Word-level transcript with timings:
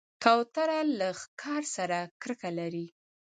کوتره 0.23 0.79
له 0.99 1.07
ښکار 1.21 1.63
سره 1.75 1.97
کرکه 2.21 2.49
لري. 2.59 2.85